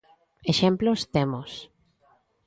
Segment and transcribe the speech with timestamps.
[0.51, 1.51] Exemplos temos.